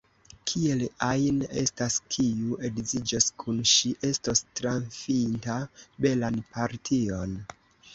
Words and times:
Kiel 0.51 0.79
ajn 1.07 1.43
estas, 1.63 1.99
kiu 2.15 2.57
edziĝos 2.71 3.29
kun 3.45 3.63
ŝi, 3.75 3.95
estos 4.13 4.45
trafinta 4.63 5.63
belan 6.05 6.45
partion. 6.59 7.43